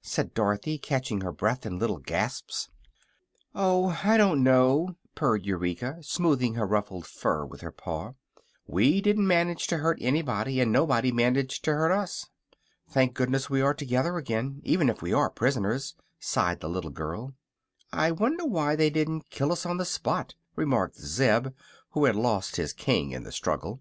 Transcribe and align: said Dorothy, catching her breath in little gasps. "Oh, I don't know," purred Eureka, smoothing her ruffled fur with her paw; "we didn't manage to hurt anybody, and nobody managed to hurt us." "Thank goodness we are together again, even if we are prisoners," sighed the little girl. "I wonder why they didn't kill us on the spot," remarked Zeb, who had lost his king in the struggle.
said 0.00 0.32
Dorothy, 0.32 0.78
catching 0.78 1.22
her 1.22 1.32
breath 1.32 1.66
in 1.66 1.76
little 1.76 1.98
gasps. 1.98 2.68
"Oh, 3.52 3.98
I 4.04 4.16
don't 4.16 4.44
know," 4.44 4.94
purred 5.16 5.44
Eureka, 5.44 5.98
smoothing 6.02 6.54
her 6.54 6.68
ruffled 6.68 7.04
fur 7.04 7.44
with 7.44 7.62
her 7.62 7.72
paw; 7.72 8.12
"we 8.64 9.00
didn't 9.00 9.26
manage 9.26 9.66
to 9.66 9.78
hurt 9.78 9.98
anybody, 10.00 10.60
and 10.60 10.70
nobody 10.70 11.10
managed 11.10 11.64
to 11.64 11.74
hurt 11.74 11.90
us." 11.90 12.26
"Thank 12.90 13.14
goodness 13.14 13.50
we 13.50 13.60
are 13.60 13.74
together 13.74 14.18
again, 14.18 14.60
even 14.62 14.88
if 14.88 15.02
we 15.02 15.12
are 15.12 15.28
prisoners," 15.28 15.96
sighed 16.20 16.60
the 16.60 16.70
little 16.70 16.92
girl. 16.92 17.34
"I 17.92 18.12
wonder 18.12 18.44
why 18.44 18.76
they 18.76 18.88
didn't 18.88 19.30
kill 19.30 19.50
us 19.50 19.66
on 19.66 19.78
the 19.78 19.84
spot," 19.84 20.36
remarked 20.54 20.94
Zeb, 21.00 21.48
who 21.90 22.04
had 22.04 22.14
lost 22.14 22.54
his 22.54 22.72
king 22.72 23.10
in 23.10 23.24
the 23.24 23.32
struggle. 23.32 23.80